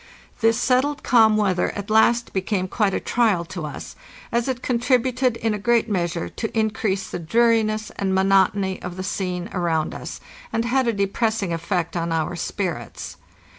This 0.39 0.59
settled 0.59 1.03
calm 1.03 1.37
weather 1.37 1.69
at 1.75 1.91
last 1.91 2.33
became 2.33 2.67
quite 2.67 2.95
a 2.95 2.99
trial 2.99 3.45
to 3.45 3.67
us, 3.67 3.95
as 4.31 4.47
it 4.47 4.63
con 4.63 4.79
tributed 4.79 5.37
in 5.37 5.53
a 5.53 5.59
great 5.59 5.87
measure 5.87 6.27
to 6.27 6.57
increase 6.57 7.07
the 7.11 7.19
dreariness 7.19 7.91
and 7.97 8.11
monot 8.11 8.55
ony 8.55 8.81
of 8.81 8.97
the 8.97 9.03
scene 9.03 9.47
around 9.53 9.93
us, 9.93 10.19
and 10.51 10.65
had 10.65 10.87
a 10.87 10.91
depressing 10.93 11.53
effect 11.53 11.95
on 11.95 12.11
our 12.11 12.35
spirits. 12.35 13.17